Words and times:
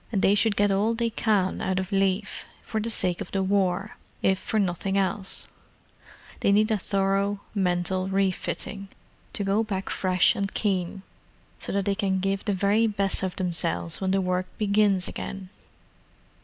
And 0.11 0.23
they 0.23 0.33
should 0.33 0.55
get 0.55 0.71
all 0.71 0.93
they 0.93 1.11
can 1.11 1.61
out 1.61 1.77
of 1.77 1.91
leave, 1.91 2.45
for 2.63 2.79
the 2.81 2.89
sake 2.89 3.21
of 3.21 3.29
the 3.29 3.43
War, 3.43 3.97
if 4.23 4.39
for 4.39 4.57
nothing 4.57 4.97
else: 4.97 5.47
they 6.39 6.51
need 6.51 6.71
a 6.71 6.77
thorough 6.79 7.39
mental 7.53 8.07
re 8.07 8.31
fitting, 8.31 8.87
to 9.33 9.43
go 9.43 9.63
back 9.63 9.91
fresh 9.91 10.35
and 10.35 10.51
keen, 10.55 11.03
so 11.59 11.71
that 11.73 11.85
they 11.85 11.93
can 11.93 12.17
give 12.19 12.43
the 12.45 12.51
very 12.53 12.87
best 12.87 13.21
of 13.21 13.35
themselves 13.35 14.01
when 14.01 14.09
the 14.09 14.21
work 14.21 14.47
begins 14.57 15.07
again." 15.07 15.49